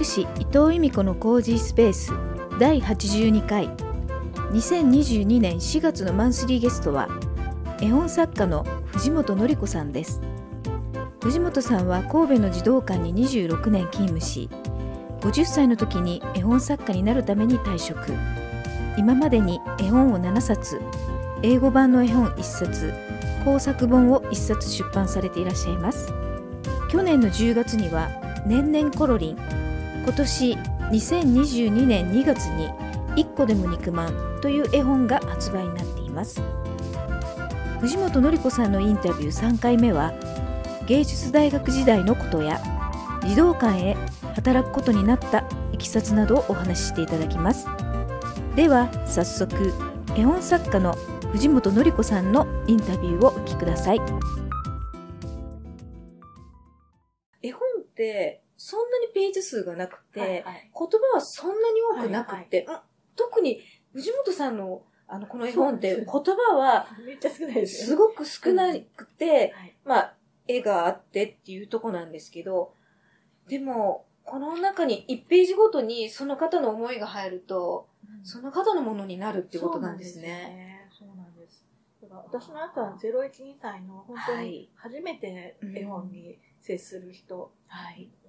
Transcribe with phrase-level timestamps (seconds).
[0.00, 2.12] 建築士伊藤由美子のコージースペース
[2.58, 3.68] 第82回。
[4.52, 7.08] 2022年4月のマンスリーゲストは
[7.82, 10.22] 絵本作家の藤本典子さんです。
[11.20, 14.48] 藤本さんは神戸の児童館に26年勤務し
[15.20, 18.14] 50歳の時に絵本作家になるために退職。
[18.96, 20.80] 今までに絵本を7冊
[21.42, 22.94] 英語版の絵本1冊
[23.44, 26.10] 工作本を1冊出版されていらっしゃいます。
[26.90, 28.08] 去年の10月には
[28.46, 29.36] 「年々コロリン」
[30.02, 30.52] 今年
[30.90, 32.70] 2022年2月に
[33.16, 36.42] 「一個でも肉まん」という絵本が発売になっています。
[37.80, 40.12] 藤本典子さんのインタビュー3回目は
[40.86, 42.60] 芸術大学時代のことや
[43.26, 43.96] 児童館へ
[44.34, 47.66] 働くことになったいきさつなどをお話ししていただきます。
[48.56, 49.72] では早速
[50.16, 50.94] 絵本作家の
[51.32, 54.00] 藤本典子さんのインタビューをお聞きください。
[57.42, 63.62] 絵本ってそんなにページ数がなくて、はいはい、言葉はそんなに多くなくて、はいはい、特に
[63.94, 70.14] 藤本さんのあの、この絵本って言葉は、めっちゃ少ないですすごく少なくて、まあ、
[70.46, 72.74] 絵があってっていうとこなんですけど、
[73.48, 77.88] でも、この中に1ページごとにその方の思いが入ると、
[78.22, 80.86] その方のものになるっていうことなんですね。
[80.96, 81.64] そうなんです、
[82.02, 87.50] ね、だから私の後は01、2歳の本当に初めて絵本に接する人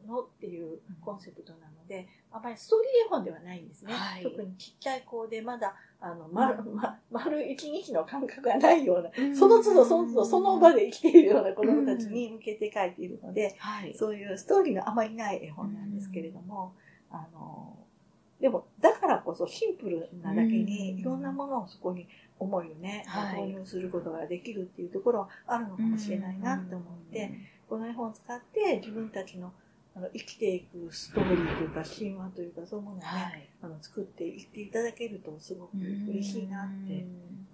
[0.08, 3.94] のっていうコンセプトなので、あまりストーリー絵本ではないんですね。
[3.94, 13.56] はい、特にちっちゃい子でまだ、あの、丸、ま、 丸一日の感覚がないような、その都度その都度その場で生きているような子供たちに向けて書いているので、
[13.94, 16.74] そういうストーリーがあまりない絵本なんですけれども、
[17.10, 17.78] あの、
[18.40, 22.08] でも、だからこそシンプルなだけに、いろんなものをそこに
[22.40, 23.06] 思いをね、
[23.36, 27.32] 投入することができるっていうところはあるのかもしれないなって思って、
[27.70, 29.54] この絵本を使って自分たちの
[29.96, 37.06] あの生きていくストーリーというか神話というかそういうものをね、はい、あの作っていっていただけるとすごく嬉しいなって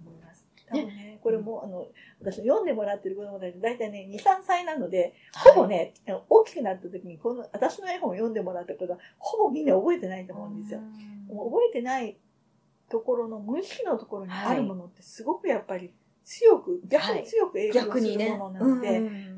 [0.04, 0.46] 思います。
[0.68, 1.86] 多分ね、これも、あの、
[2.20, 10.80] 私読んでもらってる子供たち、大体ね、2、3歳なので、ほぼね、はい、大きくなった時に、この、私の絵本を読んでもらったことは、ほぼみんな覚えてないと思うんですよ。
[11.28, 12.18] もう覚えてない
[12.90, 15.92] ところの、無意識のところにあるものってすごくやっぱり
[16.24, 19.32] 強く、逆に強く影響するものなので、ね、あ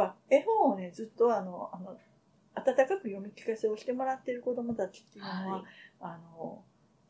[0.00, 1.94] まあ、絵本をね、ずっとあの、あの、
[2.54, 5.62] 温かく読み聞かせをしてもらっている子供たちっていうのは、はい、
[6.00, 6.62] あの、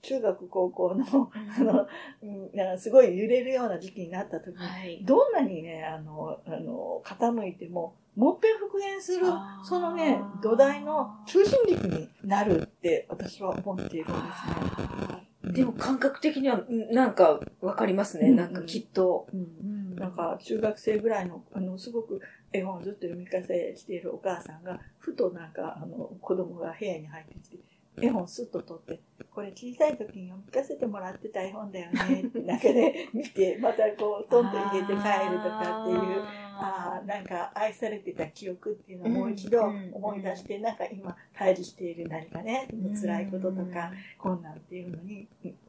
[0.03, 1.87] 中学、高校の、あの、
[2.23, 9.27] うん、すごい揺れるような時期になった時に、はい、どんなにね、あの、あの、傾いても、もっぺん復元する、
[9.63, 15.53] そのね、土台の中心軸になるって私は思っているんですね。
[15.53, 19.29] でも感覚的には、なんかわかりますね、うん、なんかきっと。
[19.33, 22.21] うん、なんか中学生ぐらいの、あの、すごく
[22.53, 27.59] 絵本をずっと読み聞かせしているお母さんが、ふとなんか、あの、子供が部屋に入ってきて、
[28.03, 29.01] 絵本スッと取って、
[29.31, 36.23] これ小さい時に読み聞かせてもらってた絵本だよね、って中で見て、 またこう、トンと入れて帰るとかっていう、
[36.63, 39.63] ああ、なんか愛されてた記憶っていうのをもう一度
[39.93, 42.69] 思い出して、なんか今、対峙している何かね、
[43.01, 45.29] 辛いこととか、困難っていうのに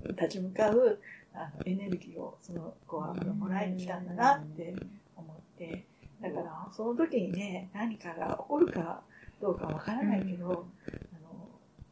[0.09, 0.99] 立ち向かう、
[1.33, 4.73] あの、エネルギーをその子はもらいに来たんだなって
[5.15, 5.85] 思って、
[6.21, 9.01] だから、その時にね、何かが起こるか
[9.41, 10.65] どうかわからないけど、うん、あの、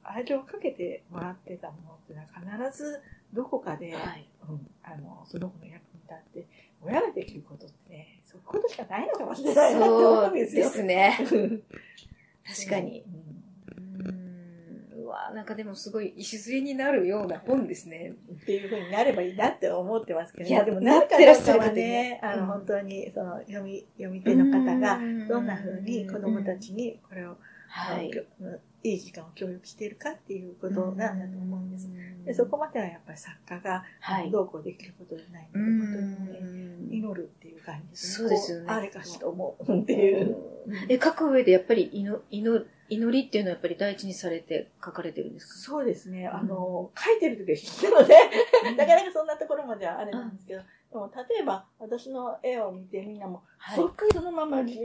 [0.03, 3.01] 愛情をかけてもらってたものっていうのは必ず
[3.33, 6.47] どこかで、はい、うん、あの、その子の役に立って、
[6.81, 10.69] 親ができることってね、そういうことしかないのかもしれないなって思うんですよ。
[10.69, 11.17] そうですね。
[12.47, 13.01] 確かに。
[13.01, 13.28] うん
[15.09, 18.13] わなんかでもすごい礎になるような本ですね。
[18.31, 28.11] っていうふうになればいいなって思ってますけど、ね、いや、でもなってらっしゃる方ね、あの、本当に、その、読み、読み手の方が、どんなふうに子供たちにこれを、はい、
[28.83, 31.89] いい時間を教育しているかっていうことなんだと思うんです。
[32.25, 33.83] でそこまではやっぱり作家が
[34.31, 38.27] どうこうできることじゃないので、本当にね、祈るっていう感じですね。
[38.27, 38.65] そうですよね。
[38.69, 40.37] あれかしと思うっていう。
[40.87, 45.53] え、書く上でやっぱり祈祈祈りっていうのはやっぱり第一にされて書かれてるんですか？
[45.53, 46.27] そうですね。
[46.27, 48.15] あの、書いてる時は必須なので、
[48.75, 50.65] なかなかそんなところまではあれなんですけど、で
[50.97, 54.79] も例えば私の絵を見てみんなも、はい、そっくりそのままの実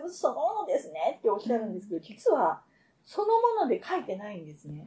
[0.00, 2.62] 物そのものですねっておっしゃるんですけど、実は
[3.04, 3.26] その
[3.58, 4.86] もので書いてないんですね。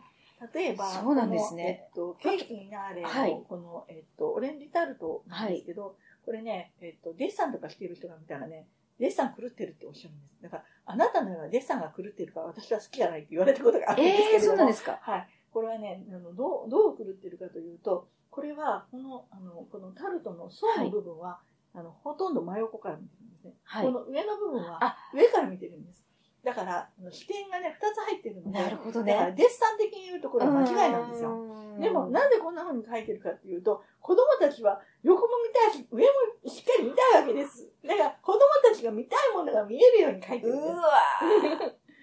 [0.54, 1.88] 例えば、そうなんですね。
[1.88, 5.92] えっと、ケーキになれの、はい、この、えっと、オレンジタルトなんですけど、はい、
[6.26, 8.68] これね、えっと、デッサンとかしている人が見たらね、
[9.00, 10.42] デッサン狂ってるっておっしゃるんです。
[10.44, 14.34] だから、あなたのようなデッサンが狂ってるから私は好きじゃないって言われたことがあるんですけども。
[14.34, 15.00] えー、そうなんですか？
[15.02, 15.28] はい。
[15.52, 21.42] これはね、あのどう、どう狂ってるかというと、これは、この、あの、このタルトの層の部分は、は
[21.76, 23.54] い、あの、ほとんど真横から見てるんですね。
[23.64, 23.86] はい。
[23.86, 26.06] この上の部分は、上から見てるんです。
[26.44, 28.60] だから、視点がね、二つ入ってるので。
[28.60, 29.14] なるほどね。
[29.14, 31.78] だから、デッサン的に言うところは間違いなんですよ。
[31.80, 36.10] でも、なんでこんな風に書いてるかっていうと、子供たちは横も見たいし、上も
[36.50, 37.68] しっかり見たいわけです。
[37.86, 40.72] だから、子供たちが見たいものが見えるように書いてるんです。
[40.72, 40.88] うわ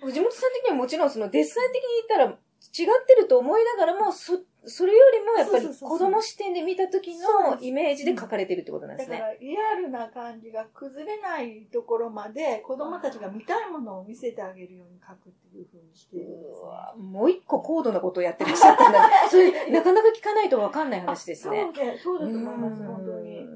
[0.02, 2.36] 藤本さん的にはもちろんそのデッサン的に言ったら違
[2.84, 4.34] ってると思いながらも、そ、
[4.66, 9.18] それよりもやっぱり子供視点で見た時のイメージで書かれてるってことなんですね。
[9.18, 21.62] だからリアルな感じが崩れないところまで子供たちが見たいものを見せてあげるように書くっていうふうにしているんです、ね、もう一個高度なことをやってらっしゃったんだ、ね、 それなかなか聞かないとわかんない話ですね。
[21.62, 23.48] そうで、そうだと思います、本当に。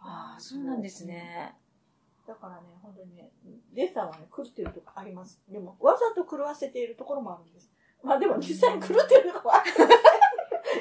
[0.00, 1.54] ああ、そうなんですね。
[2.26, 3.30] だからね、本当にね、
[3.72, 5.40] デッサンはね、狂ってるとこあります。
[5.48, 7.72] でも、わざと狂わせているところもあるんです。
[8.02, 9.62] まあでも実際に狂ってるのは、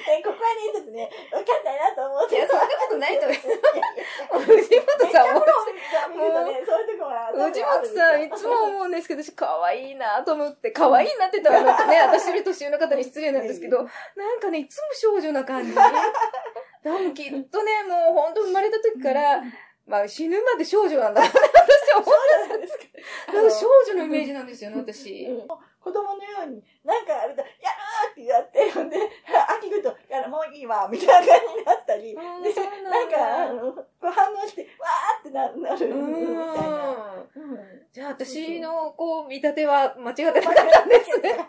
[0.07, 2.35] え、ここはね、ちょっとね、わかんないなと思って。
[2.35, 4.45] いや、そんなことないと思う。
[4.45, 5.45] 藤本さんも、も
[7.35, 13.77] う、藤本さんいつも思うんですけど、私可愛いなと思って、可愛いなって言ったら、ね、 私より年上の方に失礼なんですけど、
[14.15, 15.73] なんかね、いつも少女な感じ。
[15.75, 19.41] なんきっとね、もう本当生まれた時から、
[19.85, 21.41] まあ死ぬまで少女なんだって私
[21.93, 22.87] は思ったんですけ
[23.31, 23.49] ど。
[23.49, 25.27] 少女のイメージなんですよね、私。
[25.87, 28.97] 子供のように、なんかあれだ、やるーってやって、ほんで、
[29.57, 37.23] 秋来ると、やる、もういいわ、みたいな感じになったり、で、なんか、こう反応して、わーってななる、みたいな。
[37.93, 41.47] じゃあ私の、こう、見立ては間違ってなかったんですね。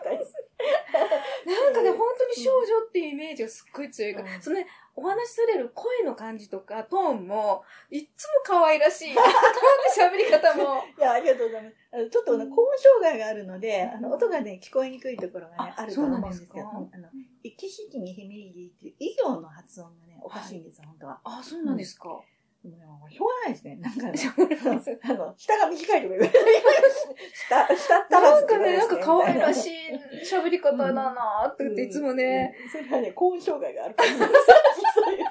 [1.45, 9.15] なんかね、本当に少女っていうイメージがすっごい強いから、そのね、お話しされる声の感じとか、トーンも、いつも可愛らしい。
[9.97, 10.83] 喋り方も。
[10.97, 11.75] いや、ありがとうございます。
[11.91, 17.09] あのちょっと、ね、高音障害があるので、あの、音がね、聞こえにくいところがね、あると思うんですけど、あの、
[17.43, 21.21] 息式にひみりっていう、医療の発音がね、おかしいんですよ、本当は。
[21.23, 22.21] あ、そうなんですか。
[22.61, 23.77] もうしょうがないですね。
[23.77, 24.19] なんか、ね、
[25.03, 26.37] あの、下が短いとか言われて、
[27.47, 29.71] 下、下ったらず、ね、なんかね、なんか可愛らしい
[30.29, 34.15] 喋り方だなーって言って、いつもね、それはね、高音障害があるから、そ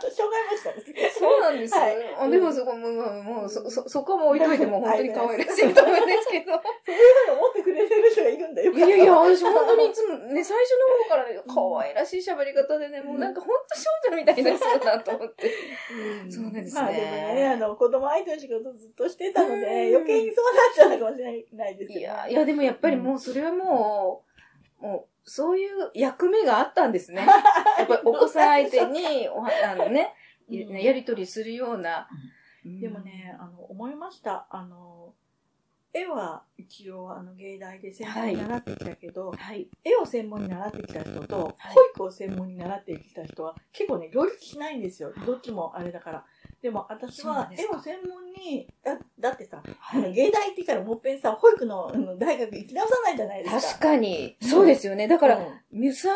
[0.06, 1.80] ういう障害もしたんですそうなんですよ。
[1.80, 2.92] はい、でもそこも、
[3.22, 6.52] もう、そ、そ、そこも置いといても本当に可愛らしいと思うんですけど。
[6.52, 8.72] そういうふうに思ってくれてる人がいるんだよ。
[8.72, 15.50] いやいや、私本当にいつもね、最初の方からね、可愛らしい喋り方でね、もうなんか本当少女みたいな人だなと思って。
[16.30, 16.92] そうなんですね。
[17.34, 22.00] ね、あの、子供相手の仕事ずっとしてたので、余計にそうなっちゃうのかもしれないですけど、ね。
[22.00, 24.24] いや、いや、でもやっぱりもうそれはも
[24.80, 27.25] う、もう、そういう役目があったんですね。
[27.78, 30.14] やっぱりお子さん相手に、おあのね、
[30.48, 32.08] やりとりするような。
[32.64, 34.46] でもね、あの、思いました。
[34.50, 35.14] あの、
[35.92, 45.12] 絵は一応あの芸大で専門に習ってきたけど、はい、絵を専門に習ってきた人と、保育を専門に習ってきた人は結構ね、両立しないんですよ。
[45.26, 46.24] どっちもあれだから。
[46.62, 53.60] でも私は絵を専門に、だだってさ、はい、芸大って言ったらもっぺんさ、保育の大学行き直さないじゃないですか。
[53.60, 54.37] 確かに。
[54.43, 55.06] そうですよね。
[55.06, 56.12] だから、うん、武蔵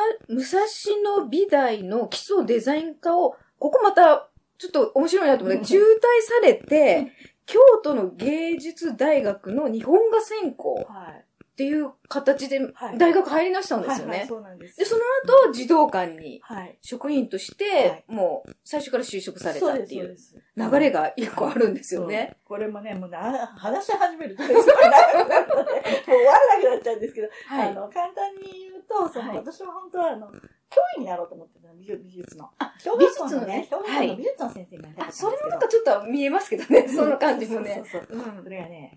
[1.20, 7.12] 野美大の基礎デザイン科を、ここまた、ちょっと面白いなと思って、中退されて、
[7.46, 10.74] 京都の芸術大学の日本画専攻。
[10.88, 12.60] はいっていう形で
[12.96, 14.10] 大学入りなしたんですよね。
[14.10, 14.78] はいはい、そうなんです。
[14.78, 15.02] で、その
[15.46, 16.40] 後、児童館に
[16.80, 20.16] 職員として、もう最初から就職されたっていう
[20.56, 22.38] 流れが一個あるんですよね。
[22.44, 25.72] これもね、もう話し始めると、すごい長くなるので、もう
[26.06, 32.50] 終わらなくなっちゃうんですけど、はい、あの、簡単に言うと、その、私は本当はあの、教員になろうと思ってた美術の。
[32.58, 35.30] あ、小学校のね、小学校の美術の先生になりたかったんですけど。
[35.30, 37.74] それもなんかちょっと見えますけどね、その感じもね。
[37.90, 38.42] そうそうそう。
[38.42, 38.96] それがね、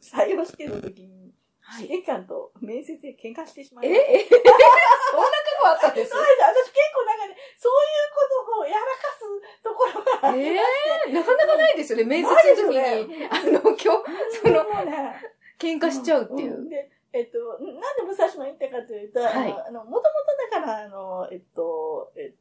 [0.00, 1.34] 採用試験の時に、
[1.78, 4.12] 試験官と面接で喧嘩してしまいました。
[4.12, 4.14] え？
[4.20, 6.10] え そんな過去あったんです？
[6.10, 6.40] そうです。
[6.42, 10.62] 私結構なんかね、そういうことをやらかすところがありまえ
[11.08, 12.30] えー、なかなかないですよね、面接
[12.62, 13.18] の時に。
[13.18, 16.54] ね、あの、今日、その、ね、喧嘩しちゃうっていう。
[16.54, 20.02] うんでえっと、なんで武蔵野行ったかというと、はい、あの、もともと
[20.52, 22.34] だから、あの、えっと、え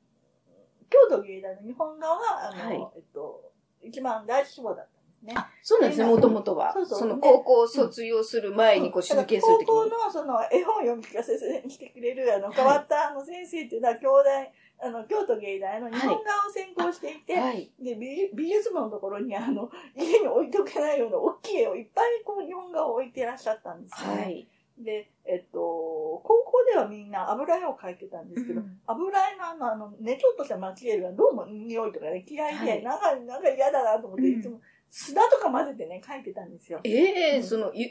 [0.90, 4.95] 京都芸大の日本側が、あの、はい、えっと、一番第一志望だった。
[5.26, 5.34] ね。
[5.36, 6.72] あ、そうなんですね、もともとは。
[6.74, 7.00] そうそう。
[7.00, 9.42] その高校を卒業する前にこうするときに。
[9.42, 24.22] 高校のその絵本読み聞かせしてくれるあの変わったあの先生っていうのは、京大、あの、京都芸大の日本画を専攻していて、はい、で美、美術部のところにあの、 家に置いとけないような大きい絵をいっぱいこう日本画を置いていらっしゃったんですよね。
[24.22, 24.48] はい。
[24.78, 36.80] で、えっと、高校ではみんな油絵を描いてたんですけど、うん、油絵のあの、あの、ねちょっとしたマチエルがどうも匂いとかね、嫌いで、はい、なんか、なんか嫌だなと思って、いつも、砂とか混ぜてね、書いてたんですよ。
[36.84, 37.90] ええー、その、ゆ、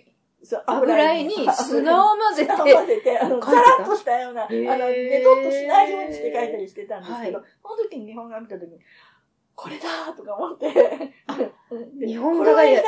[0.66, 2.52] 油絵に砂を混ぜて。
[2.52, 8.78] 砂を混ぜて、あの、ザラッとしたような、あの、ねとっとしないようにして書いたりしてたんですけど、はい、その時に日本画見た時に、
[9.54, 10.72] これだとか思って。
[11.98, 12.80] で、日本画がや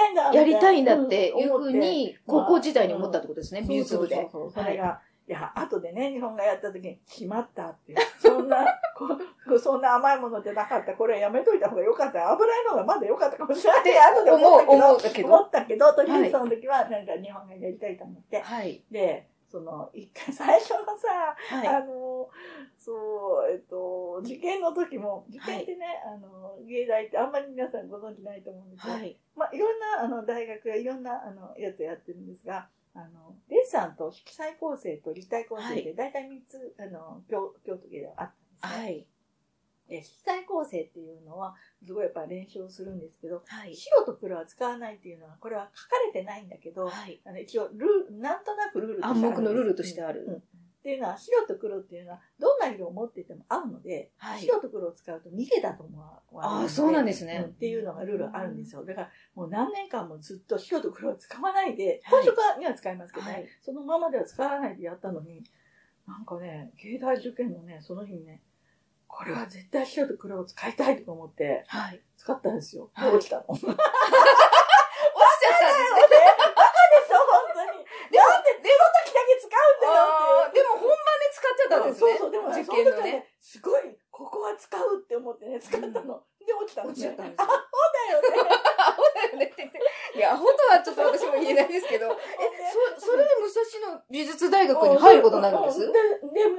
[0.44, 4.28] りたいんだっていうふうに、高校時代に思ったってことですね、美術部で。
[4.30, 7.98] それが、いや、後でね、日本がやった時に、しまったっていう。
[8.20, 8.64] そんな、
[8.96, 9.08] こ
[9.58, 10.94] そんな甘いものでなかった。
[10.94, 12.30] これやめといた方がよかった。
[12.30, 14.12] 油いのがまだよかったかもしれない。
[14.12, 18.40] 後で思ったけど、思ったけど、とりあえずその時は、なんか日本がやりたいと思って。
[18.40, 22.28] はい、で、その、一回最初のさ、はい、あの、
[22.76, 38.84] そう、えっと、受験の時も、受験ってね、はい、あの、芸大ってあんまり皆さんご存知ないと思うんですけど、はい、まあ、いろんな、あの、大学やいろんな、あの、やつやってるんですが、あの、デッサンと色彩構成と立体構成で、大体3つ、あの、京京都芸ではあったんですね。
[38.84, 39.06] はい。
[39.88, 41.54] で、色彩構成っていうのは、
[41.86, 49.20] すごいやっぱ練習をするんですけど、はい、白と黒は使わないっていうのは、これは書かれてないんだけど、はい、あの一応ルール、なんとなくルールとしてある。
[49.20, 50.24] 暗黙のルールとしてある。
[50.26, 50.55] うん
[50.86, 58.84] っていうのは白と黒っていうのはどんな色を持っていても合うので、はい、白と黒を使うと逃げだと思わああそうなんですね、うん、っていうのがルールあるんですよ。
[58.84, 65.42] だからもう何年間もずっと白と黒を使わないで本職には使いますけどね、はい、そのままでは使わないでやったのに
[66.06, 68.42] なんかね芸大受験のねその日にね
[69.08, 72.90] これは絶対白と黒を使いたいと思って、はい、使ったんですよ。
[72.94, 73.44] はい、落ちたの。
[73.50, 73.82] 落ちちゃったんで
[76.06, 76.35] すね。
[81.66, 82.16] ったんですね。
[82.16, 83.26] そうそう、でも、受験のね。
[83.40, 86.22] すごい、ここは使うって思ってね、使ったの。
[86.46, 86.92] で、落ちたの、ね。
[86.92, 87.42] 落ちちゃったんですよ。
[87.42, 88.55] アホだよね。
[89.38, 89.80] ねって言って。
[90.16, 92.10] いや、アホとはちょっと私も言えないですけど、え、
[92.98, 95.80] そ、それで武蔵野美術大学に入ることになるんです？
[95.80, 95.92] で、で、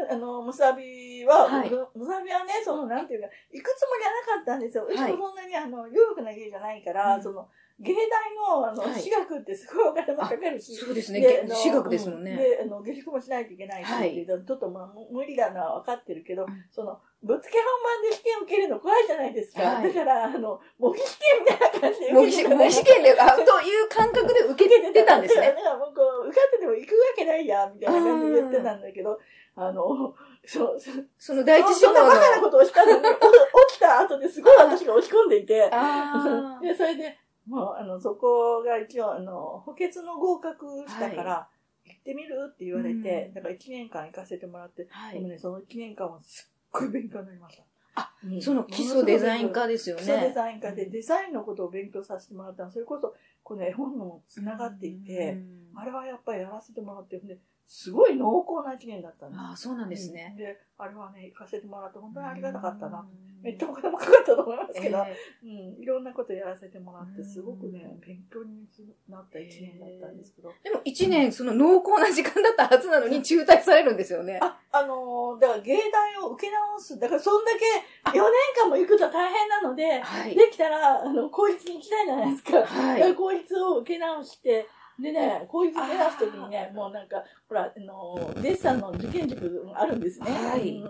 [0.10, 1.48] あの、むさびは、
[1.96, 4.86] むさびはね、その、なんていうか、行くつもりはなかったんですよ。
[4.86, 7.48] うちもそんなに、あの、裕福な家じゃないから、その、
[7.80, 8.00] 芸大
[8.36, 10.76] の、あの、私学ってすごいお金もかかるし。
[10.76, 11.44] そうですね。
[11.48, 12.36] 私学ですもんね。
[12.36, 19.82] で、あの、下宿もしないといけないし、っていうちょっとまあ、無理だのは分かってるけど、その、ぶつけ本番で試験受けるの怖いじゃないですか。
[19.82, 23.46] だから、あの、模擬試験みたいな感じで受けて模擬試験で、あ、とい
[23.82, 25.48] う感覚で受けてたんですね。
[25.48, 29.20] だからもうこう、受かってても行くわけないや、みたいな感じで言ってたんだけど、
[29.56, 30.14] あの、
[30.46, 30.78] そう、
[31.18, 32.00] その第一志望の。
[32.00, 35.56] そんなバカなことをしたのに、 起きた後ですごい私が落ち込んでいて、
[36.62, 41.50] で、それで、もう、あの、そこが一応、あの、補欠の合格したから、は
[41.86, 47.64] い、行ってみるって言われて、うん、だから1年間行かせてもらって、はい、でもね、その1年間はすっごい勉強になりました。
[47.96, 50.02] あ、うん、その基礎デザイン科ですよね。
[50.04, 55.38] 基礎デザイン科で、デザインのことを勉強させてもらったそれこそ、この絵本のつながっていて、
[55.76, 57.20] あれはやっぱりやらせてもらって、
[57.68, 59.42] すごい濃厚な一年だったんです。
[59.42, 60.34] ああ、そうなんですね。
[60.38, 63.06] で、あれはね、行かせてもらって本当にありがたかったな。
[63.44, 68.66] めっちゃお金もかかったと思いますけど、えー、うん、いろんなことやらせてもらって、すごくね、勉強に
[69.10, 70.52] なった一年だったんですけど。
[70.64, 74.40] でも一年、その濃厚な時間だったはずなのに中退されるんですよね。
[74.42, 76.98] あ、あのー、だから芸大を受け直す。
[76.98, 78.24] だからそんだけ4年
[78.64, 82.66] 間も行くと大変なので、はい、できたら、あの、公立に行きたいじゃないですか。
[82.66, 84.68] はい、公立を受け直して、
[85.00, 90.32] でね、こいつ目指すときにね、もうなんか、ほら、あの、デッサンの受験塾あるんですね。
[90.32, 90.84] はい。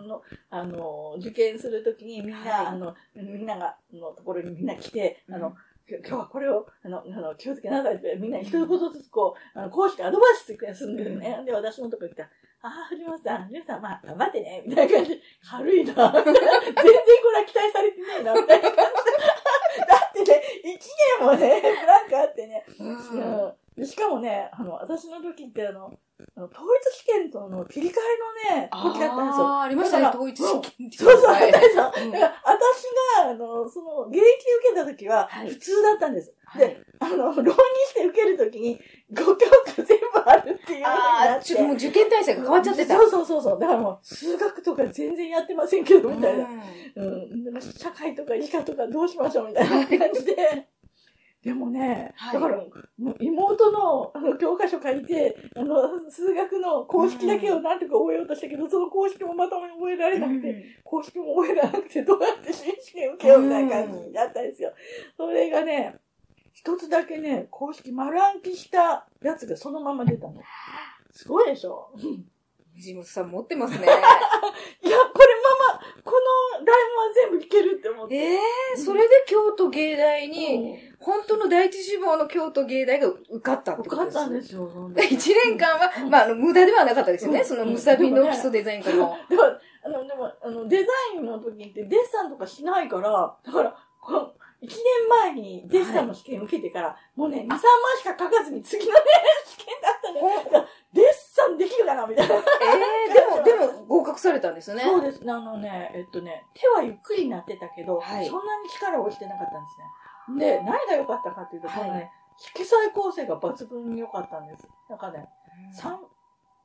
[0.50, 5.54] あの、受験するときにみんな、はい、あの、みんなが、のところにみんな来て、あの、
[5.90, 11.44] 今日はこれを、あの、あの気をつけなさいって、みんな一言ずつこう、あの、公式アドバイスしてするんですね。
[11.46, 12.30] で、私のとこ行ったら、
[12.62, 15.94] ああ、藤本さん、藤本さん、まあ、頑張ってね、みたいな感じで、軽いな。
[15.94, 19.88] 全然これは期待されてないな、みたいな感じで。
[19.88, 20.44] だってね、
[20.76, 25.94] 一年もね、ブランクあってね、うんしかもね、あの、私の時ってあの、
[26.36, 29.46] あの統一試験との切り替えのね、時だったんですよ。
[29.46, 31.76] ああ、ありましたね、統一試験そうそう、あったでしょ。
[31.76, 32.84] だから、私
[33.24, 36.34] が、あの、その、現役受けた時は、普通だったんです。
[36.44, 37.54] はい、で、あの、浪人
[37.88, 38.80] して受ける時に、
[39.14, 42.98] 5教科全部あるっていうああ、ちょっともう受験体制が変わっちゃってた。
[42.98, 43.60] そうそうそうそう。
[43.60, 46.48] だからもう、数学とか全然やってませんけど、みたいな。
[46.96, 47.48] うん。
[47.56, 50.68] うん、社会とか理科とかどうしましょう、みたいな感じで。
[51.48, 52.62] でもね、はい、だから、
[53.22, 64.74] 妹のあの教科書書いて、あの、数学の公式だけをなんとか覚えようとしたけど、うん、その公式もまともに覚えられなくて、うん、公式も覚えられなくて、どうやって新試験受けようみたいな感じだったんですよ。
[65.16, 65.96] それがね、
[66.52, 70.42] 一つだけね、公式丸暗記したやつがそのまま出たの。
[71.12, 71.94] すごいでしょ？
[72.78, 73.86] 藤本さん持ってますね。
[73.86, 75.28] いや、これ
[75.60, 76.14] ママ、こ
[76.60, 78.16] の題文は全部いけるって思って。
[78.16, 84.70] ええー、それで京都芸大に、本当の第一志望の京都芸大が受かったってことです受かったんですよ。
[85.10, 87.44] 一年間は、まあ、あの、無駄ではなかったですよね。
[87.44, 89.18] そのムサビの基礎デザインからも。
[89.28, 89.44] でも、
[89.84, 97.60] あの、でも、あの、デザインの時ってデッサンとかしないから、だから、この、一年前にデッサンの試験受けてから、はい、もうね、2、3万
[97.98, 99.00] しか書かずに次のね、
[99.46, 100.68] 試験だったね。
[101.38, 102.36] デッサンできるかなみたいな。
[102.36, 103.14] ええー、
[103.46, 104.82] でも、でも合格されたんですね。
[104.82, 105.22] そうです。
[105.22, 110.58] あのね、えっとね、手はゆっくりになってたけど、はい、そんなに力を押してなかったんですね。
[110.58, 114.68] で、何が良かったかっていうと、このね、色彩構成が抜群に良かったんです。
[114.90, 115.30] なんかね、
[115.72, 116.00] 三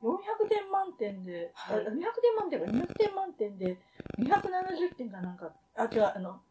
[0.01, 3.79] 400点満点で、はい、200点満点か200点満点で
[4.19, 6.41] 270点かなんか、あ、違う、あの、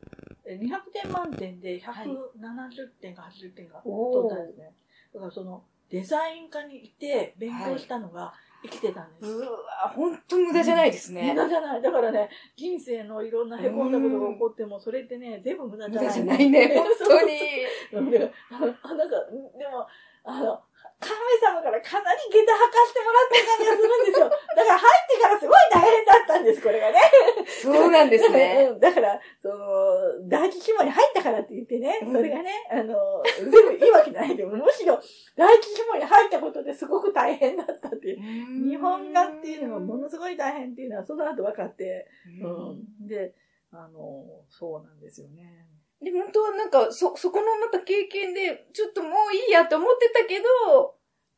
[0.47, 4.73] 200点満点で170点か80点か取ったんですね。
[5.13, 8.33] だからその、デザイン科にいて勉強したのが
[8.63, 9.31] 生きてたんです。
[9.31, 9.49] うわ
[9.95, 11.35] 本当無駄じゃないですね。
[11.35, 11.83] 無駄じゃない。
[11.83, 16.07] だからね、人生のいろんなへこんだことが起こっても、それってね、全部無駄じゃない。
[16.07, 17.33] 無駄じゃないね、本当に。
[17.93, 19.17] なんか、
[19.59, 19.87] でも、
[20.25, 20.63] あの、
[21.03, 24.31] 神様からかなり下駄履かしてもらった感じがするんですよ。
[24.31, 26.99] だから入ってからすごい大変だったんです、これがね。
[27.47, 28.71] そうなんですね。
[28.79, 34.99] だから、その、第一紐に入ったからって言ってね、それがね、あの、全部いいわけじゃないけど、むしろ
[35.37, 38.71] 第一紐に入ったことですごく大変だったっていう。
[38.71, 42.07] 日本画っていうのがものすごい大変っていうのはその後分かって、
[42.41, 43.07] うん。
[43.07, 43.35] で、
[43.73, 45.67] あの、そうなんですよね。
[46.03, 50.97] で、本当はなんか、そ、そこのまた経験で、ちょっともういいやと思ってたけど、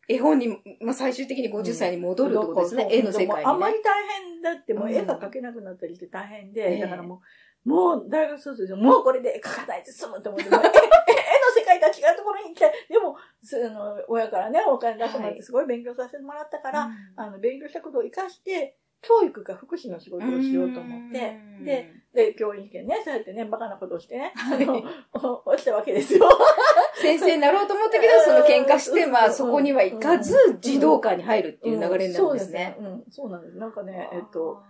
[0.09, 0.49] 絵本に、
[0.81, 7.21] まあ、最終的に50歳に戻るってことですね、うん、絵の世界に、ね、あんまり大変だって、もう絵が描けなくなったりして大変で、うん、だからも
[7.65, 12.73] う、もう大学卒業もうこれで描かないで済むと思って、 絵の世界とは違うところに行きたい。
[12.89, 24.83] でも、その親からね、お金出してもらってすごい勉強させてもらったから、はい、あの、勉強したことを活かして、教育か福祉の仕事をしようと思って、で、で、教員試験ね、そうやってね、バカなことをしてね、あの、
[25.45, 26.29] 落ちたわけですよ。
[26.95, 32.77] 先生になろうと思ったけど、その喧嘩して、まあ、そこには行かず、児童館に入るっていう流れになるんですね。
[32.79, 33.59] うん、そうなんです。
[33.59, 34.63] なんかね、えっと、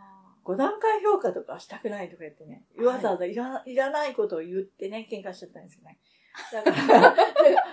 [0.45, 5.99] 5段階評価とかしたくないとか言ってね、わざわざいらいらないことを言ってね、喧嘩しちゃったんですよね。
[6.53, 7.11] だから、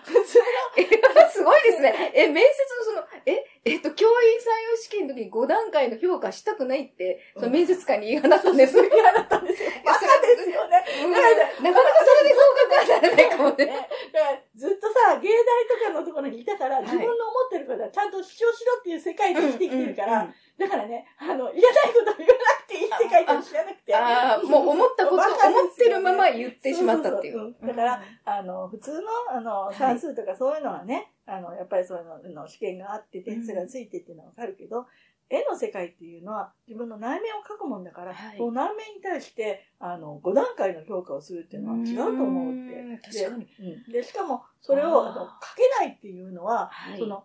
[0.04, 0.46] 普通の。
[1.32, 2.12] すごいですね。
[2.14, 8.76] え、面接のその、え、えっと、教員採用試験の時に5段階の評価したくないって、その面接官に言い放ったんです。
[8.76, 9.72] 言い放ったんですよ。
[9.84, 10.86] バカですよね。
[11.62, 13.88] なかなかそれで合格はならないかもね。
[14.56, 23.96] ずっとさ、芸大とかのところにいたから、自分の思ってることはちゃんと主張しろっていう世界で生きてきてるから、だからね、あの、いらないこと言わなくていい世界と知らなくて。
[23.96, 27.56] ああ、もう思ったこと、 思ってるまま言ってしまったっていう。
[27.62, 34.86] だから、あの、普通の、あの、算数とかそういうのはね、あの、やっぱりそういうの、試験があって点数がついてっていうのはわかるけど、
[35.32, 43.48] 絵の世界っていうのは自分の内面を描くもんだから、はい、内面に対してあの5段階の評価をするっていうのは違うと思うって確かに
[43.88, 47.24] で,、でしかもそれをあの書けないっていうのは、はい、その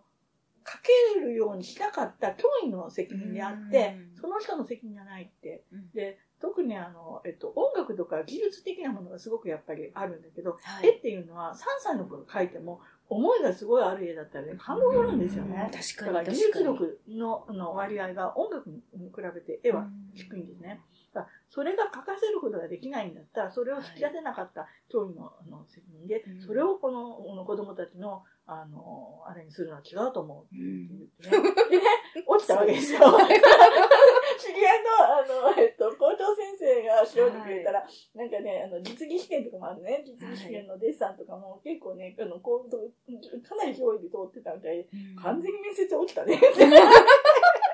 [0.67, 0.77] 書
[1.15, 5.63] けるようにしなかった教員の責任であって、その人の責任じゃないって。
[5.93, 15.71] で、特にあの、えっと、音楽とか技術的なものがすごくやっぱりあるんだけど、はい、絵っていうのは3歳の頃描いても、思いがすごいある絵だったらね、感動するんですよね。
[15.73, 16.13] 確かに。
[16.13, 20.81] だから技術力のの割合が音楽に比べて絵は低いんですね。
[21.49, 31.51] それが書かせることができないんだったら、それを引き出せなかった教員のの責任で、それをこの子供たちのあの、あれにするのは違うと思うって言ってね。
[31.69, 31.83] でね、
[32.25, 32.99] 落ちたわけですよ。
[34.39, 40.01] 知り合いの、あの、えっと、校長先生が調べてくれたら、はい、なんかね、あの、実技試験とかもあるね。
[40.05, 42.69] 実技試験のデッサンとかも結構ね、あの、こう、
[43.41, 44.87] かなり上位で通ってたみたいで、
[45.21, 46.39] 完全に面接落ちたね。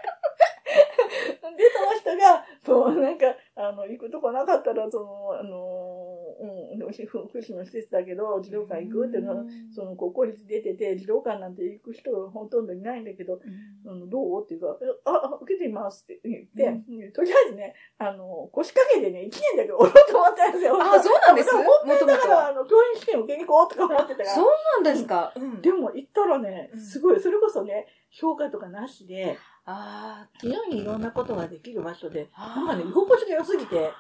[1.52, 3.26] で、その人が、そう、なんか、
[3.56, 9.44] あの、行くとこなかったら、その、あの、うん、福祉の施設だけど、児童館行くっていうのは、
[9.74, 13.40] その、国公立出てて、児童館なんて行く人ほとんどいないんだけど、
[13.86, 20.78] うん、どうっていうか、あ、受けてみますって言って、うん、とりあえずね、あの、腰掛けでね、1年だけおろうと思ったんですよ。
[20.82, 21.64] あ、そうなんですも
[22.00, 24.36] とだから、あの、教員試験受けに行こうとか思ってたから。
[24.36, 24.46] そう
[24.84, 25.34] なんですか。
[25.36, 33.92] うん、でも行ったらね、すごい、それこそね、評価とかなしで、ああ、非常にいろんなことができる場所で、なんかね、居心地が良すぎて、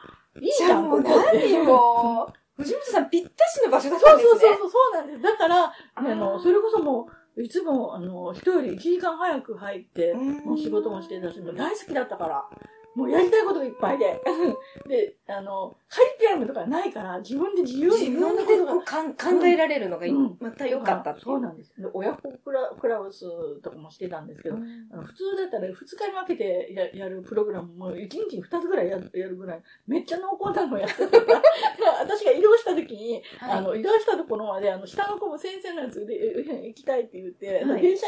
[0.41, 2.33] いいじゃん、もう何もう。
[2.55, 4.39] 藤本さんぴったしの場所だったんですね。
[4.41, 5.21] そうそうそう、そうなんです。
[5.21, 12.45] だから、あの、それこそもう、いつも、あの、人より1時間早く入って、もう仕事もしてたし、大好きだったから。
[12.95, 14.21] もうやりたいことがいっぱいで。
[14.87, 18.73] で、あの、カリキュラムとかないから、自分で自由にいろんなことが。
[19.13, 20.07] 考えられるのが、
[20.39, 21.73] また良かったそうなんです。
[21.81, 23.25] で親子クラクラブス
[23.61, 24.55] とかもしてたんですけど、
[24.91, 31.41] あの普通だったら2日に分けてややるプログラムも1日に2つぐらいややるぐらい、めっちゃ濃厚なのやってたから、
[32.01, 36.15] 私が移動した時に、あの、移動したところまで、あの、下の子も先生のやつで
[36.67, 38.07] 行きたいって言って、電車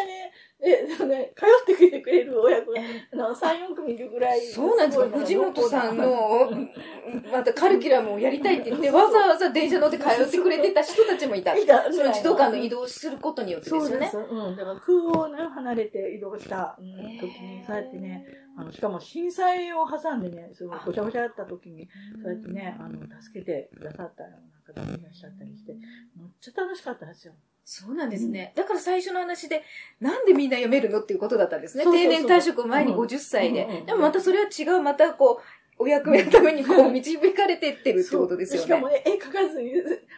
[0.60, 2.82] で、ね、通ってくれる親子が、
[3.14, 4.42] あの、3、4組いるぐらい。
[4.42, 5.18] そうなんですか？
[5.20, 6.52] 藤本さんの、
[7.32, 11.56] またカルキュラムをやりたいって言って、わざわざ電車乗って通ってくれてた人たちもいた。
[11.56, 11.92] いた。
[11.92, 14.10] その児童館の移動することによってですよね。
[14.12, 14.34] そうです。
[14.34, 14.56] うん。
[14.56, 18.26] だから空をね、離れて移動した、うん、時に、そうやってね、
[18.58, 21.88] あの、しかも震災を挟んでね、すごいごちゃごちゃだった時に、
[22.22, 24.24] そうやってね、あの、助けてくださった
[24.66, 27.34] 方もいらっしゃったりして、めっちゃ楽しかったですよ。
[27.64, 28.54] そうなんですね。
[28.56, 29.64] だから最初の話で、
[30.00, 31.84] なんでみんな読めるのっていうことだったんですね。
[31.84, 33.84] 定年退職前に50歳で。
[33.86, 35.44] でもまたそれは違う、またこう、
[35.78, 38.68] お役目のためにこう 導かれてってるってことですよね。
[38.68, 39.74] しかもね、絵描かずに、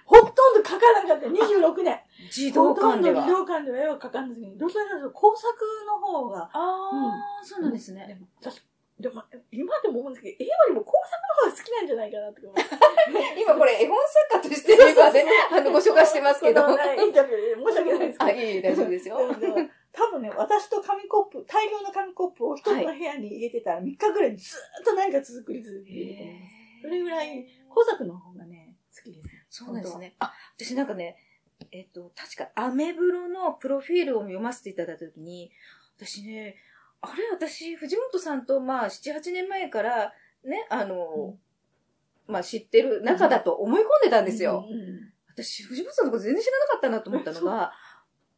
[0.06, 1.28] ほとんど描かなかった。
[1.28, 2.00] 26年。
[2.30, 3.24] 児童館では。
[3.24, 5.48] 児童館では絵を描かずに、どちらかというと工作
[5.88, 6.44] の方が。
[6.44, 8.06] ああ、うん、そうなんですね。
[8.08, 8.62] でも私
[9.00, 11.14] でも、今でも思うんですけど、絵よりも工作
[11.46, 12.42] の方が好きなんじゃないかなって
[13.40, 13.98] 今これ絵本
[14.32, 16.62] 作家として今ね、あの、ご紹介してますけど。
[16.62, 18.26] インタビューで申し訳ないですけど。
[18.26, 19.18] あ、いい、大丈夫ですよ。
[19.94, 26.42] 多分ね、私と紙コップ、大量の紙コップを一つの部屋に入れてたら3日ぐらいずっと何か続り続けて
[26.82, 29.30] それぐらい工作の方がね、好きです。
[29.50, 30.16] そうですね。
[30.20, 31.18] あ、私なんかね、
[31.72, 35.52] えっと、確かアメブロのプロフィールを読ませていただいたときに、
[35.98, 36.56] 私ね、
[37.12, 37.30] あれ？
[37.32, 41.36] 私、藤本さんとまあ、7、8年前から、ね、あの、
[42.28, 44.66] うん、まあ知ってる中だと思い込んでたんですよ。
[44.70, 47.72] うんうん、私、藤本さんのこと全然知らなかったなと思ったのが、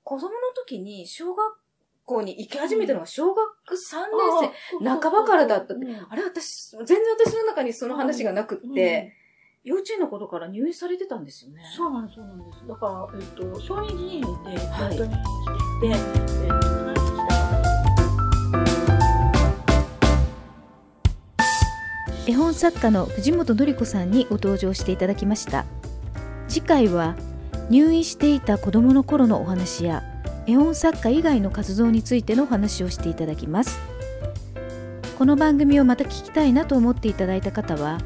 [0.04, 1.60] 子供の時に小学
[2.06, 3.74] 校に行き始めたのが小学3
[4.42, 5.74] 年生半ばからだった。
[5.76, 9.16] って、あれ私、全然私の中にその話がなくって、
[9.64, 11.62] 幼稚園の頃から入院されてたんですよね。
[11.76, 12.68] そうなんです、そうなんです。
[12.68, 15.18] だから、えっと、小児議員で本当に来
[15.82, 16.00] てて、はい、
[16.44, 16.49] えっ
[22.30, 25.66] 絵本作家の藤本典子さんにご登場していただきました。
[26.48, 27.16] 次回は
[27.72, 30.04] 入院していた子どもの頃のお話や
[30.46, 33.80] 絵本作家以外の活動についてのお話をしていただきます。
[35.18, 37.98] この番組をまた聞きたいなと思っていただいた方は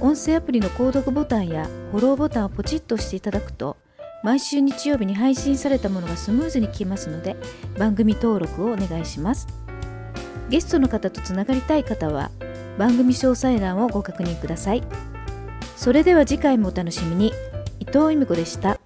[0.00, 3.76] 音声アプリの購読ボタンやフォローボタンをポチッと押していただくと
[4.24, 7.36] 毎週日曜日に配信されたものがスムーズに聞けますので
[7.78, 9.46] 番組登録をお願いします。
[10.48, 12.32] ゲストの方とつながりたい方は
[12.78, 14.82] 番組詳細欄をご確認ください。
[15.76, 17.32] それでは次回もお楽しみに。
[17.80, 18.77] 伊藤由美子でした。